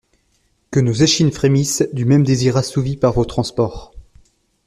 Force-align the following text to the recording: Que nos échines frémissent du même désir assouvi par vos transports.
Que 0.71 0.79
nos 0.79 0.93
échines 0.93 1.31
frémissent 1.31 1.87
du 1.93 2.05
même 2.05 2.23
désir 2.23 2.57
assouvi 2.57 2.97
par 2.97 3.13
vos 3.13 3.23
transports. 3.23 3.93